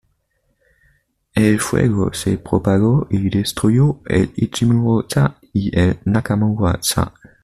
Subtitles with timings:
[1.35, 7.13] El fuego se propagó y destruyó el Ichimura-za y el Nakamura-za.